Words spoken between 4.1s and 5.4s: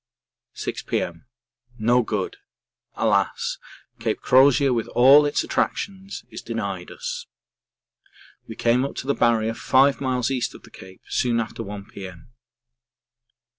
Crozier with all